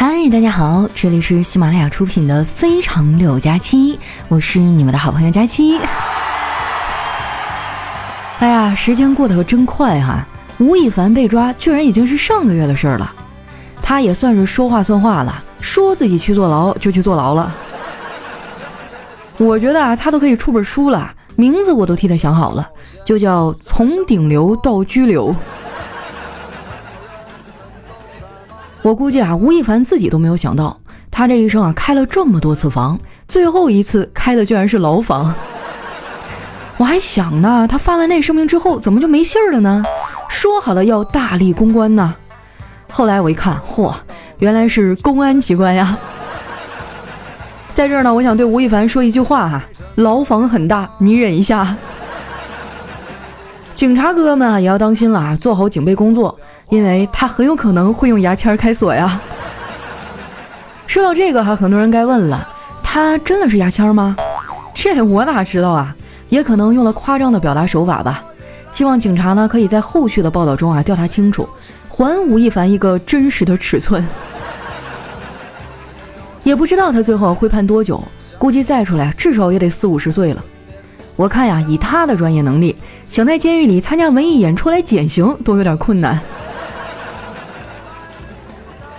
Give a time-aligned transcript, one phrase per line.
[0.00, 3.96] 嗨，大家好，这里是喜马拉雅出品的《非常六加七》，
[4.28, 5.76] 我是你们的好朋友佳期。
[8.38, 10.24] 哎呀，时间过得可真快哈！
[10.60, 13.12] 吴亦凡被抓，居然已经是上个月的事儿了。
[13.82, 17.52] 他也算是说话算话了，说自己去坐牢就去坐牢了。
[19.36, 22.64] 我觉得啊，他都可以出本书了，名字我都替他想好了，
[23.04, 25.32] 就叫《从顶流到拘留》。
[28.82, 30.78] 我估计啊，吴亦凡自己都没有想到，
[31.10, 35.34] 他这一生啊开了这么多次房，最后一次开的居然是牢房。
[36.78, 39.84] 我还想呢，他发完那声明之后，怎么就没信儿了呢？
[40.28, 42.14] 说好了要大力公关呢。
[42.90, 43.92] 后来我一看，嚯，
[44.38, 45.98] 原来是公安机关呀！
[47.74, 49.62] 在这儿呢，我想对吴亦凡说一句话哈：
[49.96, 51.76] 牢房很大，你忍一下。
[53.78, 56.36] 警察哥哥们啊，也要当心了啊，做好警备工作。
[56.68, 59.20] 因为他很有可能会用牙签开锁呀。
[60.88, 62.48] 说到这个哈，很多人该问了，
[62.82, 64.16] 他真的是牙签吗？
[64.74, 65.94] 这我哪知道啊？
[66.28, 68.20] 也可能用了夸张的表达手法吧。
[68.72, 71.48] 希望警察呢可以在后续的报道中啊调查清楚，
[71.88, 74.04] 还吴亦凡一个真实的尺寸。
[76.42, 78.02] 也不知道他最后会判多久，
[78.38, 80.44] 估计再出来至少也得四五十岁了。
[81.18, 82.76] 我看呀，以他的专业能力，
[83.08, 86.20] 想在监狱里参加文艺演出来减刑都有点困难。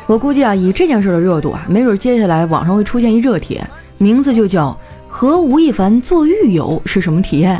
[0.05, 3.65] 我估计啊，以这件事的热度啊，没准接下来网上会出现一热帖，
[3.97, 7.57] 名字就叫“和吴亦凡做狱友是什么体验”。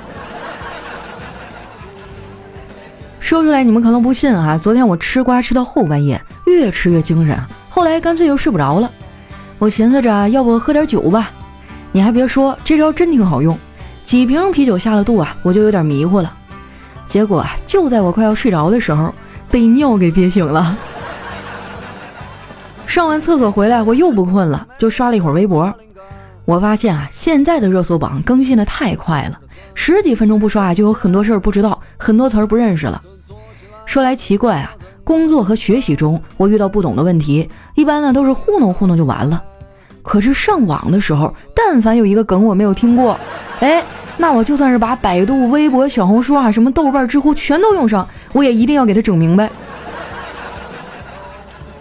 [3.21, 8.91] 说出来你们可能不信啊，昨天我吃瓜吃到后半夜，越吃越精神，后来干脆就睡不着了。
[9.57, 11.31] 我寻思着，要不喝点酒吧？
[11.93, 13.57] 你还别说，这招真挺好用。
[14.09, 16.33] 几瓶啤酒下了肚啊，我就有点迷糊了。
[17.05, 19.13] 结果啊，就在我快要睡着的时候，
[19.51, 20.75] 被尿给憋醒了。
[22.87, 25.71] 上完厕所回来，我又不困了，就刷了一会儿微博。
[26.45, 29.39] 我发现啊，现在的热搜榜更新的太快了，
[29.75, 32.99] 十几分钟不刷，就有很多事儿不知道，很多词儿不认识了。
[33.85, 34.73] 说来奇怪啊，
[35.03, 39.43] 工作和学习中，我遇到不懂的问题，一般呢都是糊弄糊弄就完了。
[40.01, 43.19] 可是上网的时候，但凡有一个梗我没有听过，
[43.59, 43.83] 哎，
[44.17, 49.49] 那我就算是把百度、微博、小红书啊，什么豆瓣、知乎全都用上，我也一定要给他整明白。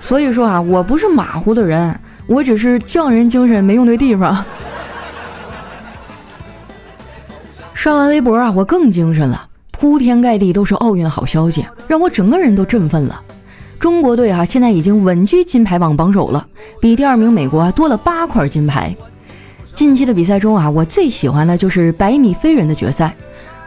[0.01, 4.45] 所以说啊，我不是马虎的人，我只是匠人精神没用对地方。
[7.75, 13.21] 刷完微博啊，我更精神了，铺天盖地都是奥运好消息，让我整个人都振奋了。
[13.79, 16.45] 中国队啊，现在已经稳居金牌榜榜首了，
[16.81, 18.97] 比第二名美国啊多了八块金牌。
[19.79, 23.15] 近期的比赛中啊，我最喜欢的就是百米飞人的决赛，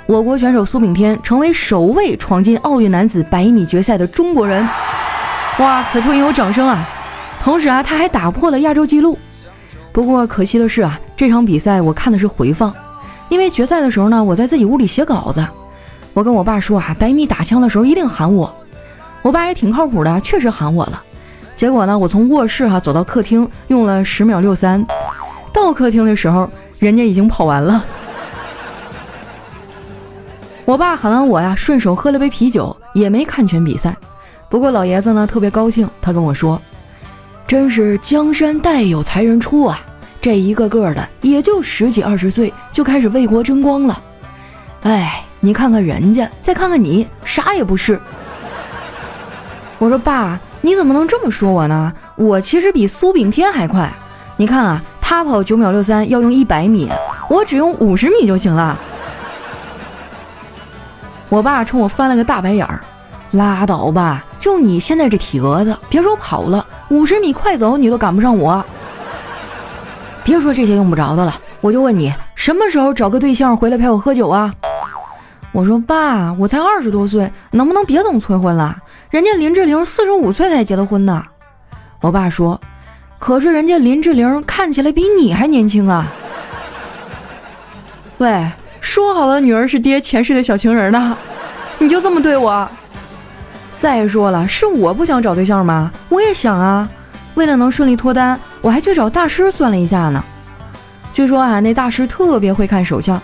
[0.06, 4.68] 我国选手苏炳添成为首位闯进奥运男子百米决赛的中国人。
[5.60, 6.86] 哇，此处应有掌声啊！
[7.42, 9.18] 同时啊，他还打破了亚洲纪录。
[9.94, 12.76] 不过可惜的是啊，这场比赛我看的是回放，
[13.30, 15.48] 因为决赛的时候呢，我在自己屋里写稿子。
[16.12, 18.54] 我跟我爸说啊，百米打枪的时候一定喊我。
[19.22, 21.02] 我爸也挺靠谱的，确实喊我了。
[21.56, 24.86] 结果呢，我从卧室哈走到客厅，用了十秒六三。
[25.54, 27.86] 到客厅的时候，人家已经跑完了。
[30.66, 33.96] 我爸喊完我呀，顺手喝了杯啤酒，也没看全比赛。
[34.48, 36.62] 不过老爷子呢特别高兴，他跟我说
[37.48, 39.80] ：“真是江山代有才人出啊！
[40.22, 44.02] 这一个个的也就十几二十岁就开始为国争光了。
[44.84, 48.00] 哎，你看看人家，再看看你，啥也不是。”
[49.80, 51.92] 我说：“爸，你怎么能这么说我呢？
[52.16, 53.92] 我其实比苏炳添还快。
[54.38, 56.90] 你看啊，他跑九秒六三要用一百米，
[57.28, 58.78] 我只用五十米就行了。”
[61.28, 62.80] 我爸冲我翻了个大白眼儿。
[63.32, 64.26] 拉倒吧！
[64.38, 68.62] 就你现在这体格子，别说跑了，五十米快走你都赶不上我。
[70.22, 74.54] 别说这些用不着的了，我就问你，什么时候找个对象回来陪我喝酒啊？
[75.54, 78.76] 我说爸，我才二十多岁，能不能别总催婚了？
[79.10, 81.24] 人家林志玲四十五岁才结的婚呢。
[82.02, 82.60] 我爸说，
[83.22, 86.12] 可是人家林志玲看起来比你还年轻啊。
[88.18, 91.16] 喂，说好的女儿是爹前世的小情人呢，
[91.78, 92.68] 你就这么对我？
[93.76, 95.92] 再说了，是我不想找对象吗？
[96.10, 96.90] 我也想啊。
[97.36, 100.24] 为了能顺利脱单，我还去找大师算了一下呢。
[101.14, 103.22] 据说啊，那大师特别会看手相。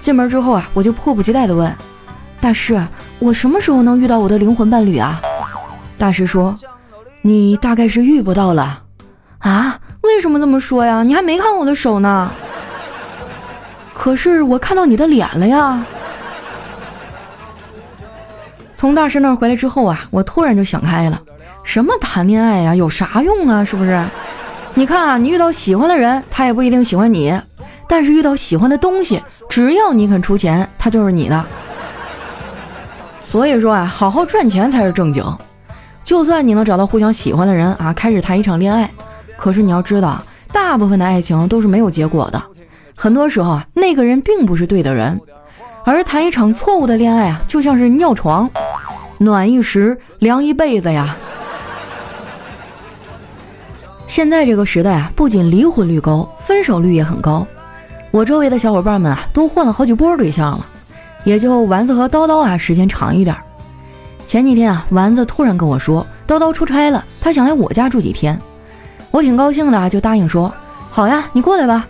[0.00, 1.72] 进门之后啊，我就迫不及待地问
[2.40, 2.84] 大师
[3.20, 5.20] ：“我什么时候能遇到我的灵魂伴侣啊？”
[5.96, 6.56] 大师说
[7.22, 8.82] ：“你大概是遇不到了。”
[9.38, 9.78] 啊？
[10.02, 11.02] 为什么这么说呀？
[11.02, 12.30] 你还没看我的手呢。
[13.92, 15.84] 可是我看到你的脸了呀。
[18.76, 21.20] 从大师那儿回来之后啊，我突然就想开了，
[21.64, 23.64] 什么谈恋爱呀，有啥用啊？
[23.64, 24.04] 是不是？
[24.74, 27.32] 你看啊，你遇到喜欢的人，他也不一定喜欢你；
[27.88, 31.44] 但是遇到喜欢的东西，只要你肯出钱，他就是你的。
[33.22, 35.24] 所以说啊，好好赚钱才是正经。
[36.04, 38.88] 就算你能找到互相喜欢的人啊，开始谈一场恋爱，
[39.36, 40.22] 可是你要知道，
[40.52, 42.42] 大部分的爱情都是没有结果的。
[42.94, 45.20] 很多时候啊，那个人并不是对的人，
[45.84, 48.48] 而谈一场错误的恋爱啊，就像是尿床，
[49.18, 51.14] 暖一时，凉一辈子呀。
[54.06, 57.46] 现在这个时代啊，不仅离婚率高，分手率也很高。
[58.10, 60.66] 我周围的小伙伴们啊，都换了好几波对象了，
[61.24, 63.36] 也就丸子和叨叨啊时间长一点。
[64.24, 68.40] 前几天啊，丸子突然跟我说，叨叨出差了，他想来我家住几天。
[69.10, 70.52] 我挺高兴的，就答应说
[70.90, 71.86] 好呀，你过来吧。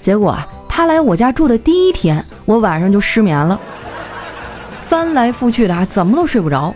[0.00, 3.58] 结果啊，他来我家住的第一天，我晚上就失眠了，
[4.86, 6.74] 翻来覆去的啊，怎么都睡不着。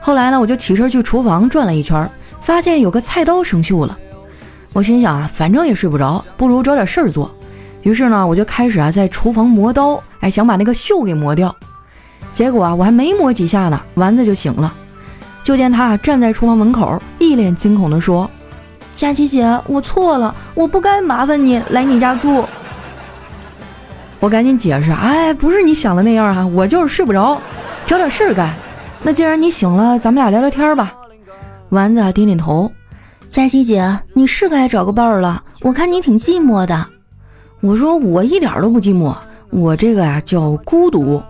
[0.00, 2.08] 后来呢，我就起身去厨房转了一圈，
[2.40, 3.96] 发现有个菜刀生锈了。
[4.72, 7.30] 我心想啊，反正也睡不着，不如找点事儿做。
[7.82, 11.54] 于是呢，我就开始啊在厨房磨刀，哎，想把那个锈给磨掉。
[12.32, 14.72] 结果啊，我还没磨几下呢，丸子就醒了。
[15.42, 18.30] 就见他站在厨房门口，一脸惊恐地说
[18.98, 22.44] ：“佳琪姐，我错了，我不该麻烦你来你家住。”
[24.18, 27.40] 我赶紧解释：“哎，不是你想的那样啊，我就是睡不着，
[27.86, 28.52] 找点事儿干。
[29.00, 30.92] 那既然你醒了，咱们俩聊聊天吧。”
[31.70, 32.72] 丸子点点头
[33.30, 36.84] ：“佳琪姐，你是该找个伴儿了，我看你挺寂寞的。”
[37.62, 39.14] 我说：“我一点都不寂寞，
[39.50, 41.22] 我这个呀叫孤独。”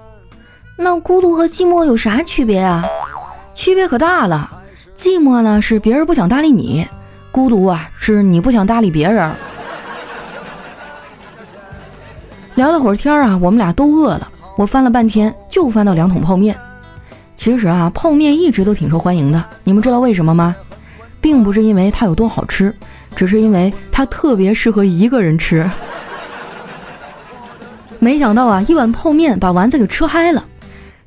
[0.74, 2.86] 那孤独和寂寞有啥区别啊？
[3.52, 4.50] 区别可大了。
[4.96, 6.88] 寂寞呢是别人不想搭理你，
[7.38, 9.32] 孤独啊是你不想搭理别人。
[12.56, 14.28] 聊了会儿天啊，我们俩都饿了。
[14.56, 16.58] 我翻了半天，就翻到两桶泡面。
[17.36, 19.40] 其实啊，泡面一直都挺受欢迎的。
[19.62, 20.56] 你们知道为什么吗？
[21.20, 22.74] 并不是因为它有多好吃，
[23.14, 25.70] 只是因为它特别适合一个人吃。
[28.00, 30.44] 没想到啊，一碗泡面把丸子给吃嗨了。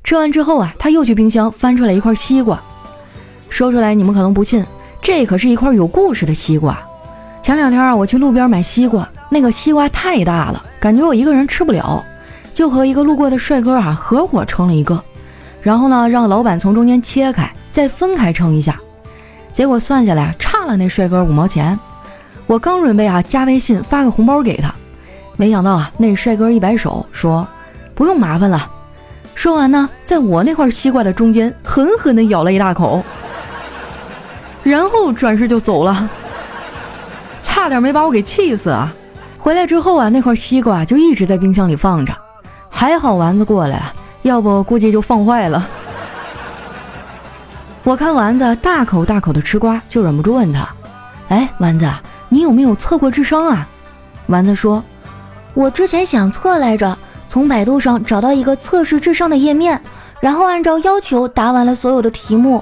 [0.06, 2.58] 吃完之后啊，他又去冰箱翻出来一块西瓜，
[3.50, 4.66] 说出来你们可能不信，
[5.02, 6.78] 这可是一块有故事的西瓜。
[7.42, 12.06] 前两天啊，我去路边买西瓜，那个西瓜太大了，感觉我一个人吃不了，
[12.54, 15.04] 就和一个路过的帅哥啊合伙称了一个，
[15.62, 18.80] 然后呢，让老板从中间切开，再分开称一下，
[19.52, 21.78] 结果算下来差了那帅哥五毛钱。
[22.46, 24.72] 我刚准备啊加微信发个红包给他，
[25.36, 27.48] 没想到啊，那帅哥一摆手说
[27.96, 28.70] 不用麻烦了。
[29.34, 33.04] 说完呢，在我那块西瓜的中间狠狠地咬了一大口，
[34.64, 36.10] 然后转身就走了，
[37.42, 38.94] 差点没把我给气死啊！
[39.38, 42.16] 回来之后啊，那块西瓜就一直在冰箱里放着，
[42.70, 45.68] 还好丸子过来了，要不估计就放坏了。
[47.84, 50.68] 我看丸子大口大口的吃瓜，就忍不住问他
[51.30, 51.92] ：“哎，丸子，
[52.30, 53.68] 你有没有测过智商啊？”
[54.28, 54.84] 丸子说
[55.56, 56.98] ：“我之前想测来着。”
[57.28, 59.82] 从百度上找到一个测试智商的页面，
[60.20, 62.62] 然后按照要求答完了所有的题目，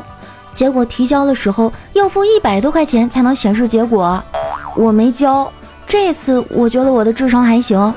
[0.54, 4.22] 结果提交的时候要付一百多块钱才能显示结果，
[4.75, 5.51] 我没交。
[5.88, 7.94] 这次我觉得我的智商还行。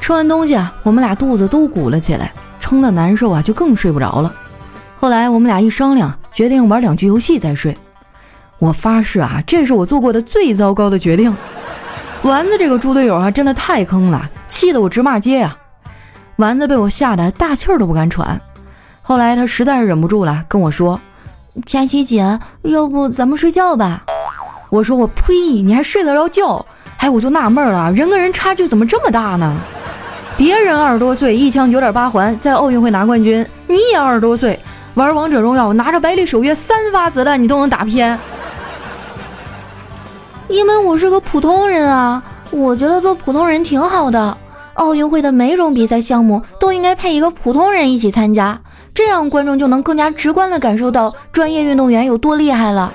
[0.00, 4.32] 吃完东西啊，我们俩肚子都鼓了起来，撑得难受啊，就更睡不着了。
[4.98, 7.76] 后来我们俩一商量，决定玩两局游戏再睡。
[8.58, 11.34] 我发誓啊，这是我做过的最糟糕的决定。
[12.22, 15.56] 丸子这个猪队友啊，真的太坑了，气得我直骂街呀！
[16.36, 18.40] 丸子被我吓得大气儿都不敢喘。
[19.02, 21.00] 后来他实在是忍不住了，跟我说
[21.66, 24.04] ：“佳琪姐，要不咱们睡觉吧？”
[24.70, 26.64] 我说：“我呸，你还睡得着觉？”
[26.98, 29.56] 哎，我就纳闷了，人跟人差距怎么这么大呢？
[30.36, 34.58] 别人二十多岁一枪九点八环，在奥运会拿冠军，你也二十多岁
[34.94, 38.16] 玩王者荣耀，拿着百里守约三发子弹你都能打偏。
[40.48, 44.38] 因为我是个普通人啊，我觉得做普通人挺好的。
[44.74, 48.58] 奥运会的每种比赛项目都应该配一个普通人一起参加，
[48.94, 52.92] 这样观众就能更加直观的感受到专业运动员有多厉害了。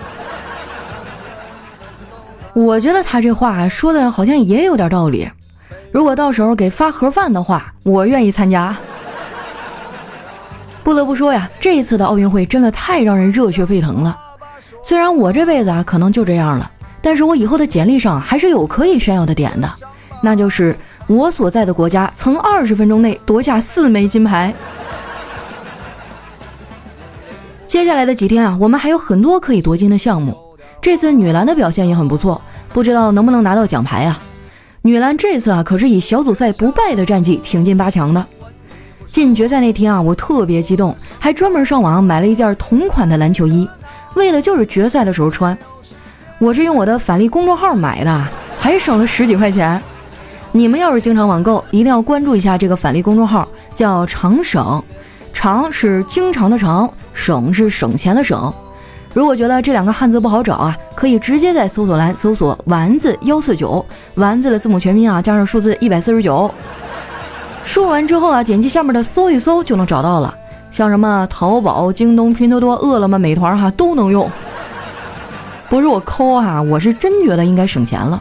[2.54, 5.30] 我觉得他这话说的好像也有点道理。
[5.92, 8.76] 如果到时候给发盒饭的话，我愿意参加。
[10.84, 14.18] 不得不说呀，这一次的奥运会真的太让人热血沸腾了。
[14.84, 16.72] 虽然我这辈子啊可能就这样了。
[17.00, 19.70] 但是我以后的简历上还是有可以炫耀的点的，
[20.22, 20.76] 那就是
[21.08, 24.54] 我所在的国家曾二十分钟内夺下四枚金牌。
[27.78, 30.36] 接下来的几天啊，我们还有很多可以夺金的项目。
[30.82, 32.42] 这次女篮的表现也很不错，
[32.74, 34.20] 不知道能不能拿到奖牌啊？
[34.82, 38.26] 女篮这次啊可是以小组赛不败的战绩挺进八强的。
[39.12, 43.70] 进决赛那天啊，我特别激动，还专门上网买了一件同款的篮球衣，
[44.16, 45.56] 为了就是决赛的时候穿。
[46.40, 48.28] 我是用我的返利公众号买的，
[48.60, 49.80] 还省了十几块钱。
[50.52, 54.84] 你们要是经常网购，一定要关注一下这个返利公众号，叫长省，
[55.40, 58.52] 长是经常的常，省是省钱的省。
[59.14, 63.86] 如果觉得这两个汉字不好找啊，可以直接在搜索栏搜索“丸子幺四九”，
[64.18, 66.52] 丸子的字母全拼啊，加上数字一百四十九。
[67.64, 70.34] 输入完之后啊，点击下面的搜一搜就能找到了。
[70.72, 74.28] 像什么淘宝、京东、拼多多、饿了么、美团哈都能用。
[75.70, 78.20] 不是我抠哈，我是真觉得应该省钱了。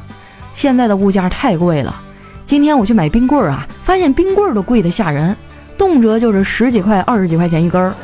[0.52, 1.98] 现在的物价太贵了。
[2.44, 5.34] 今天我去买冰棍儿啊，发现冰棍儿都贵得吓人，
[5.76, 7.94] 动辄就是十几块、二十几块钱一根儿。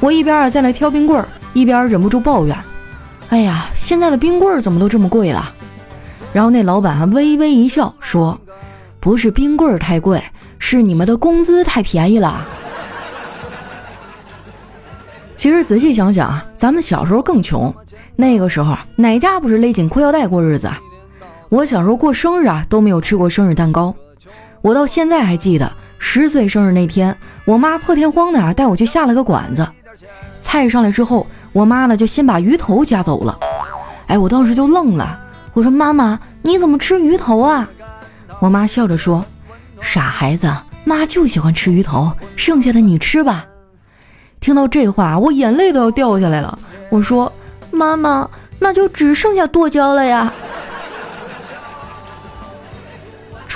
[0.00, 2.56] 我一边啊在那挑冰棍儿，一边忍不住抱怨
[3.30, 5.52] ：“哎呀，现在的冰棍儿怎么都这么贵了？”
[6.32, 8.38] 然后那老板还微微一笑说
[9.00, 10.22] ：“不是冰棍儿太贵，
[10.58, 12.46] 是你们的工资太便宜了。”
[15.34, 17.74] 其实仔细想想啊，咱们小时候更穷，
[18.16, 20.68] 那个时候哪家不是勒紧裤腰带过日子？
[21.48, 23.94] 我小时候过生日啊都没有吃过生日蛋糕，
[24.60, 29.66] 我到现在还记得十岁生日那天，我妈破天荒的带我去下了个馆子。
[30.40, 33.38] 菜上来之后，我妈呢就先把鱼头夹走了。
[34.06, 35.18] 哎，我当时就愣了，
[35.52, 37.68] 我说：“妈妈，你怎么吃鱼头啊？”
[38.40, 39.24] 我妈笑着说
[39.82, 40.50] ：“傻孩子，
[40.84, 43.44] 妈就喜欢吃鱼头，剩下的你吃吧。”
[44.40, 46.58] 听到这话，我眼泪都要掉下来了。
[46.90, 47.30] 我说
[47.70, 50.32] ：“妈妈，那就只剩下剁椒了呀。”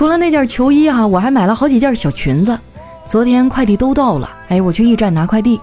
[0.02, 2.58] 除了那件球衣哈，我还买了好几件小裙子。
[3.06, 5.60] 昨天快递都到了，哎，我去驿站拿快递。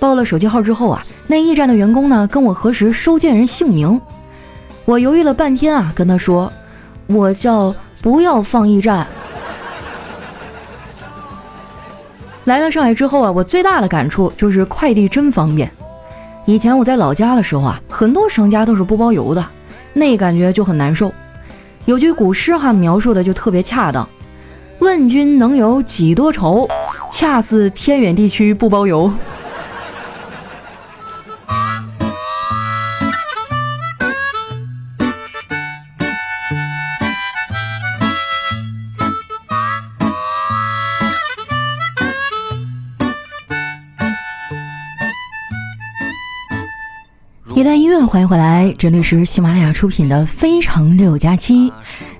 [0.00, 4.00] 报了手机号之后啊，那驿站的员工呢跟我核实收件人姓名，
[4.86, 6.52] 我犹豫了半天啊，跟他说
[7.06, 9.06] 我叫不要放驿站。
[12.42, 15.70] 来了上海之后啊，我最大的感触就是快递真方便。
[16.44, 19.46] 以前我在老家的时候啊，很多商家都是不包邮的，
[19.92, 21.12] 那感觉就很难受。
[21.86, 24.08] 有句古诗哈描述的就特别恰当：
[24.80, 26.68] 问君能有几多愁，
[27.12, 29.10] 恰似偏远地区不包邮。
[48.04, 51.70] 欢迎回来，这里是喜马拉雅出品的《非常六加七》。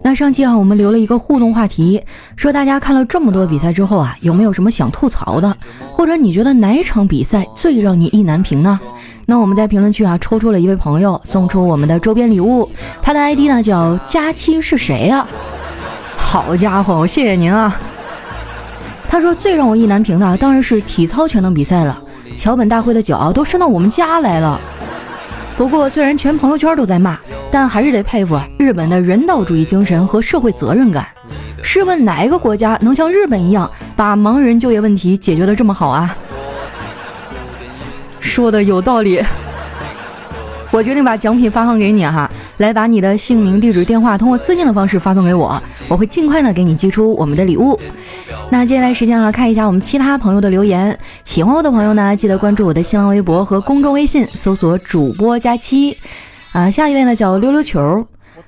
[0.03, 2.03] 那上期啊，我们留了一个互动话题，
[2.35, 5.57] 说大家看了这么多比赛之后啊，有没有什么想吐槽的，
[5.93, 8.81] 或者你觉得哪场比赛最让你意难平呢？
[9.27, 12.69] 那我们在评论区啊，抽出了一位朋友，送出我们的周边礼物，
[13.01, 15.27] 他的 ID 呢叫佳期是谁呀？
[16.17, 17.79] 好家伙，谢谢您啊！
[19.09, 21.99] 他说最让我意难平的当然是体操全能比赛了，
[22.37, 24.61] 桥本大会的脚都伸到我们家来了。
[25.57, 27.19] 不过，虽然全朋友圈都在骂，
[27.51, 31.07] 但还是得佩服日本的人道主义精神和社会责任感。
[31.63, 36.15] 试问哪一个国家能像日本一样把盲人就业问题解决的这么好啊？
[38.21, 39.23] 说的有道理。
[40.71, 47.79] 我决定把奖品发放给你哈，来把你的姓名、地址、电话通过私信的方式发送给我，我会尽快呢给你寄出我们的礼物。
[48.51, 50.99] 那接下来时间啊，看一下我们其他朋友的留言。
[51.25, 55.97] 喜欢我的朋友呢，记得关注我的新浪微博和公众微信，搜索主播佳期。
[56.53, 58.07] 啊，下一位呢叫溜溜球，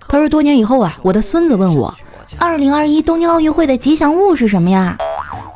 [0.09, 1.95] 他说多年以后啊，我的孙子问我，
[2.39, 4.97] 二零二一东京奥运会的吉祥物是什么呀？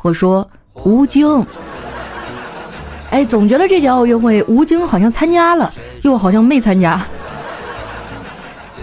[0.03, 0.47] 我说
[0.83, 1.45] 吴京。
[3.09, 7.03] 哎，总觉得这届奥运会吴京好像参加了，又好像没参加。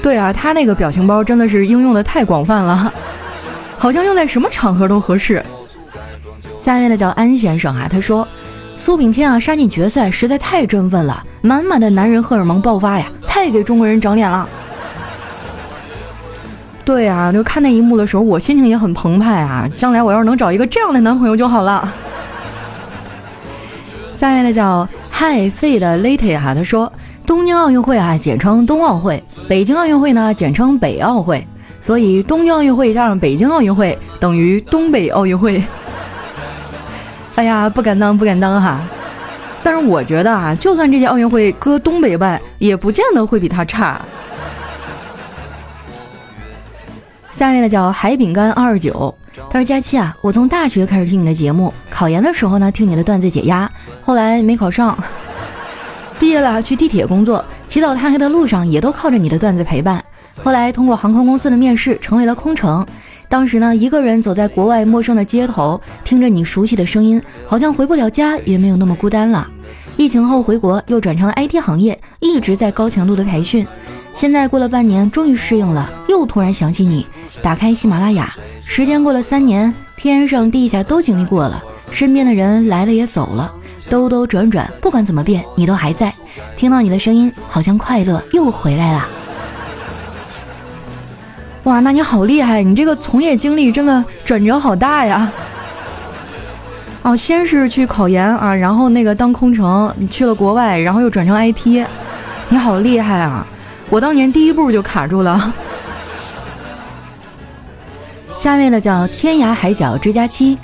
[0.03, 2.93] 对啊，他那个表情包真的是应用的太广泛了。
[3.79, 5.43] 好像用在什么场合都合适。
[6.61, 8.27] 下面的叫安先生啊，他说
[8.77, 14.49] 苏炳添啊杀进决赛实在太振奋了，满满的男人荷尔蒙爆发呀，太给中国人长脸了。
[16.85, 19.69] 对啊，就看那一幕的时候，我心情也很澎湃啊。
[19.75, 21.93] 将来我要是能找一个这样的男朋友就好了。
[24.15, 26.93] 下面的叫嗨费的 Lady 哈，他说
[27.27, 31.47] 东京奥运会啊简称冬奥会，北京奥运会呢简称北奥会。
[31.81, 35.63] 所以，东京奥运会加上北京奥运会等于东北奥运会。
[37.37, 38.81] 哎呀，不敢当，不敢当哈！
[39.63, 44.01] 但是我觉得啊，就算这届奥运会搁东北办，也不见得会比它差。
[47.33, 49.15] 下面的叫海饼干二二九，
[49.49, 53.71] 他说：佳期啊，我从大学开始听你的节目，考研的时候呢听你的段子解压，
[54.03, 54.99] 后来没考上，
[56.21, 60.05] 毕业了去地铁工作，起早贪黑的路上也都靠着你的段子陪伴。
[60.45, 62.87] 后来通过航空公司的面试，成为了空乘。
[63.27, 69.49] 当时呢，一个人走在国外陌生的街头，听着你熟悉的声音，好像回不了家也没有那么孤单了。
[69.97, 73.67] 疫情后回国，又转成了 IT 行业，一直在高强度的培训。
[74.13, 77.07] 现在过了半年，终于适应了，又突然想起你，
[77.41, 78.35] 打开喜马拉雅。
[78.67, 83.51] 时间过了三年，天上地下都经历过了，身边的人来了也走了，
[83.91, 86.15] 兜兜转转，不管怎么变，你都还在。
[86.57, 89.09] 听到你的声音，好像快乐又回来了。
[91.65, 92.63] 哇，那你好厉害！
[92.63, 95.31] 你这个从业经历真的转折好大呀！
[97.03, 101.85] 哦，先是去考研啊，然后那个当空乘，你去了国外，然后又转成 IT，
[102.49, 103.47] 你好厉害啊！
[103.91, 105.53] 我当年第一步就卡住了。
[108.37, 110.57] 下面的叫天涯海角追加期，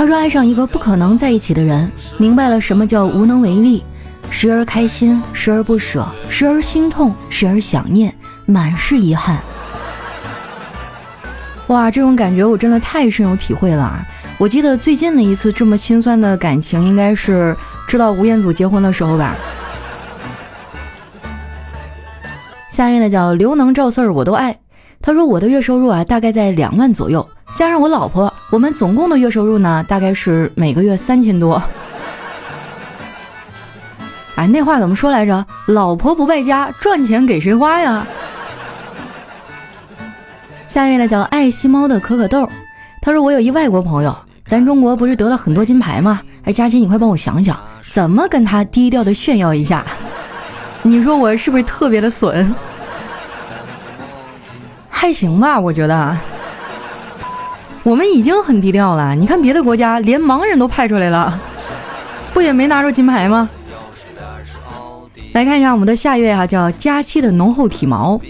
[0.00, 3.84] 他说爱上一个不可能在一起的人，明白了什么叫无能为力，
[4.30, 8.10] 时而开心，时而不舍，时而心痛，时而想念，
[8.46, 9.38] 满是遗憾。
[11.66, 14.00] 哇，这种感觉我真的太深有体会了！
[14.38, 17.54] 我记得最近的一次这么心酸的感情，应该是
[17.86, 19.36] 知道吴彦祖结婚的时候吧。
[22.70, 24.58] 下面的叫刘能赵四儿我都爱，
[25.02, 31.62] 他说我的月收入啊大概在两万左右，加上我老婆，我们总共的月收入呢大概是每个月三千多。
[34.34, 35.46] 哎，那话怎么说来着？
[35.66, 38.06] 老婆不败家，赚钱给谁花呀？
[40.66, 42.48] 下一位呢叫爱惜猫的可可豆，
[43.02, 46.20] 他说我有一外国朋友，咱中国不是得了很多金牌吗？
[46.44, 47.56] 哎，佳琪你快帮我想想，
[47.92, 49.84] 怎么跟他低调的炫耀一下？
[50.82, 52.54] 你说我是不是特别的损？
[54.88, 56.16] 还行吧，我觉得。
[57.82, 61.40] 我们已经很低调了，你看别的国家连盲人都派出来了，
[62.34, 63.48] 不也没拿着金牌吗？
[65.32, 68.20] 来看一下我们的下一位哈，叫佳期的浓厚体毛。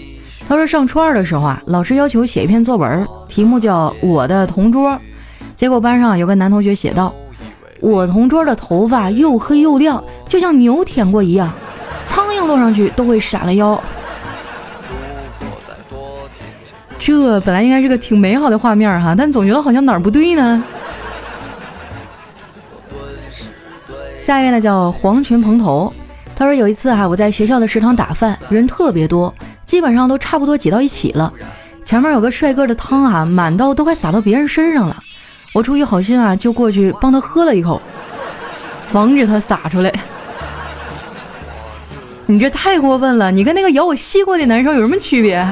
[0.47, 4.91] 他说上初二的时候啊，老师要求写一篇作文，题目叫《我的同桌》。
[5.55, 7.13] 结果班上有个男同学写道
[7.81, 11.51] ：“我同桌的头发又黑又亮，就像牛舔过一样，
[12.05, 13.81] 苍蝇落上去都会闪了腰。”
[17.01, 20.63] 这本来应该是个挺美好的画面哈，但总觉得好像哪儿不对呢。
[24.19, 25.91] 下一位呢叫黄群蓬头，
[26.35, 29.33] 他说有一次哈，我在学校的食堂打饭，人特别多。
[29.65, 31.33] 基本上都差不多挤到一起了，
[31.83, 34.95] 前面有个帅哥的汤啊，满到都快洒到别人身上了。
[35.53, 37.81] 我出于好心啊，就过去帮他喝了一口，
[38.89, 39.91] 防止他洒出来。
[42.27, 45.43] 你这太过分了，你跟那个咬我西瓜的男生有什么区别？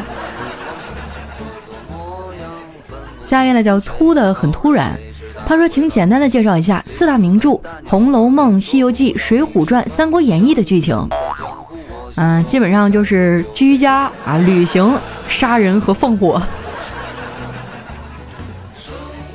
[3.30, 4.98] 下面呢叫突的很突然，
[5.46, 7.50] 他说，请简单的介绍一下四大名著
[7.86, 10.98] 《红楼梦》《西游记》《水浒传》《三国演义》的剧情。
[12.16, 16.42] 嗯，基本上就是居家啊、旅行、杀人和放火。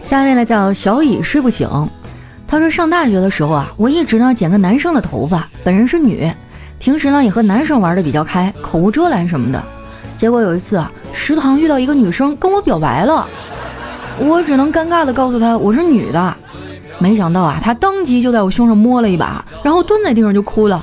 [0.03, 1.69] 下面呢叫小乙睡不醒，
[2.49, 6.29] 他说上大学的时候啊，我一直呢剪个男生的头发，本人是女，
[6.81, 9.65] 平时呢也和男生玩的比较开，口无遮拦什么的。
[10.19, 13.25] 结果有一次啊，食堂遇到一个女生跟我表白了，
[14.19, 16.37] 我只能尴尬的告诉他我是女的。
[16.99, 20.83] 没想到啊，他当即就在我胸上摸了一把，然后蹲在地上就哭了。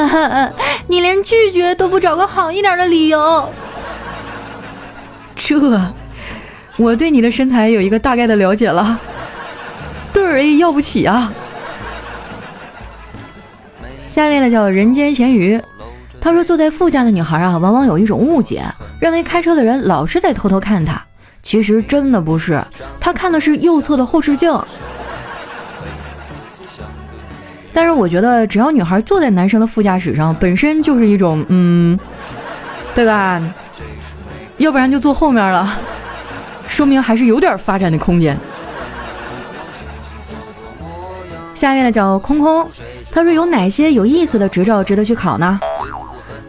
[0.88, 3.48] 你连拒绝都不找个好一点的理由，
[5.36, 5.56] 这
[6.78, 8.98] 我对你的身材有一个大概的了解了，
[10.12, 11.30] 对儿 A 要不起啊。
[14.08, 15.60] 下面呢叫人间咸鱼，
[16.20, 18.64] 他说坐在副驾的女孩啊，往往有一种误解，
[18.98, 21.00] 认为开车的人老是在偷偷看她，
[21.42, 22.62] 其实真的不是，
[23.00, 24.52] 他看的是右侧的后视镜。
[27.72, 31.98] 但是我觉得，只要女孩坐在男生的副驾驶上，本身就是一种，嗯，
[32.94, 33.40] 对吧？
[34.58, 35.78] 要不然就坐后面了，
[36.68, 38.36] 说明还是有点发展的空间。
[41.54, 42.68] 下面的叫空空，
[43.10, 45.60] 他说有哪些有意思的执照值得去考呢？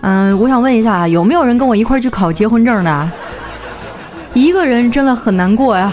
[0.02, 3.12] 嗯，我想问一下，有没有人跟我一块去考结婚证的？
[4.34, 5.92] 一个人真的很难过呀。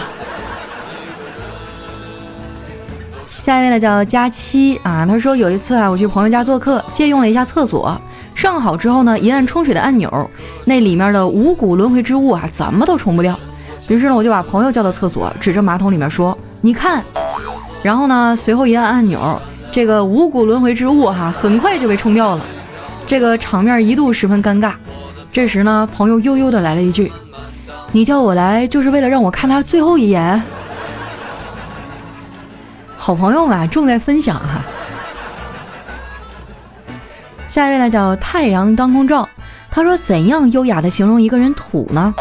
[3.42, 7.98] 下一位呢叫佳期啊，他说有一次啊，我去朋友家做客，借用了一下厕所，
[8.34, 10.30] 上好之后呢，一按冲水的按钮，
[10.66, 13.38] 那里面的五谷轮回之物啊，怎么都冲不掉。
[13.88, 17.02] 于是呢，我就把朋友叫到厕所，指着马桶里面说：“你看。”
[17.82, 19.40] 然后呢，随后一按按钮，
[19.72, 22.44] 这个五谷轮回之物哈，很快就被冲掉了。
[23.06, 24.72] 这个场面一度十分尴尬。
[25.32, 27.10] 这时呢，朋友悠悠的来了一句
[27.92, 30.42] ：“你叫我来就是为了让我看他最后一眼。”
[32.96, 34.62] 好朋友嘛重在分享哈。
[37.48, 39.26] 下一位呢叫太阳当空照，
[39.70, 42.14] 他说怎样优雅的形容一个人土呢？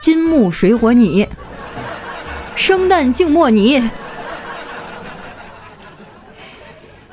[0.00, 1.26] 金木水火你。
[2.54, 3.90] 生旦净末你。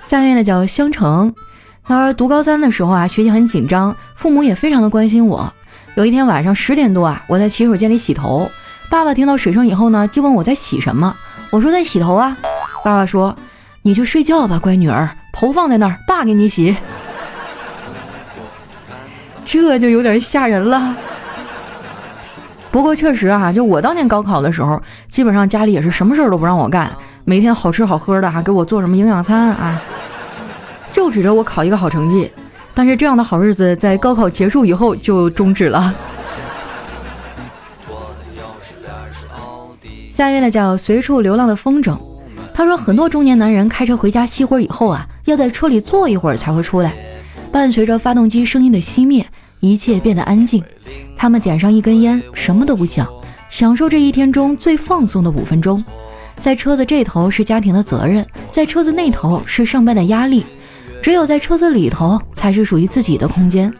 [0.05, 1.33] 下面呢叫香橙，
[1.85, 5.53] 他说读高三的时候啊，学习很紧张，父母也非常的关心我。
[5.95, 8.49] 有一天晚上十点多啊，我在洗手间里洗头，
[8.89, 11.15] 爸爸听到水声以后呢，就问我在洗什么。
[11.51, 12.35] 我说在洗头啊。
[12.83, 13.35] 爸爸说
[13.83, 16.75] ：“你去睡觉吧，乖女儿，头放在那儿，爸给你洗。
[19.45, 20.95] ”这就有点吓人了。
[22.71, 26.91] 不过确实啊，就我当年高考的时候，基本上家里也是什么事儿都不让我干，
[27.23, 29.79] 每天好吃好喝的，还给我做什么营养餐啊，
[30.91, 32.31] 就指着我考一个好成绩。
[32.73, 35.93] 但是这样的好日子在高考结束以后就终止了。
[40.11, 41.97] 下一位呢叫随处流浪的风筝，
[42.53, 46.93] 他说很多中年男人开车回家熄火以后啊，要在车里坐一会儿才会出来，
[47.51, 49.25] 伴随着发动机声音的熄灭。
[49.59, 50.61] 一切变得安静，
[51.15, 53.07] 他们点上一根烟，什么都不想，
[53.47, 55.81] 享受这一天中最放松的五分钟。
[56.41, 60.45] 在车子这头是家庭的责任，在车子那头是上班的压力，
[61.03, 63.71] 只有在车子里头才是属于自己的空间。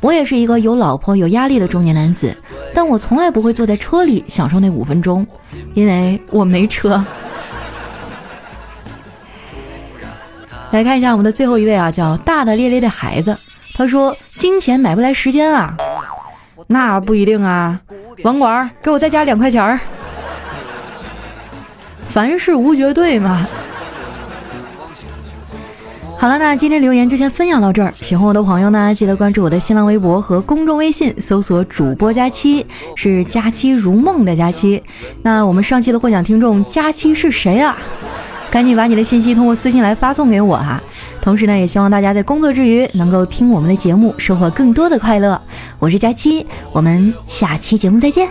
[0.00, 2.36] 我也是一个有老婆有压力的中年男子，
[2.74, 5.26] 但我从来不会坐在车里享受那五分钟，
[5.72, 7.02] 因为我没车。
[10.70, 13.36] 来看一下我们的最后一位啊，叫大大咧咧的孩子。
[13.74, 15.74] 他说：“金钱买不来时间啊，
[16.66, 17.80] 那不一定啊。
[18.24, 19.80] 网管，给我再加两块钱儿。
[22.08, 23.46] 凡事无绝对嘛。”
[26.20, 27.94] 好了，那今天留言就先分享到这儿。
[28.00, 34.82] 喜欢我的朋友呢，记得关注我的新浪微博和公众微信，搜索“主播佳期”，是“佳期如梦”的佳期。
[35.22, 37.78] 那我们上期的获奖听众佳期是谁啊？
[38.50, 40.82] 赶紧把你的信息通过私信来发送给我哈。
[41.20, 45.40] 同时呢，也希望大家在工作之余能够听我们的节目，收获更多的快乐。
[45.78, 48.28] 我是佳期，我们下期节目再见。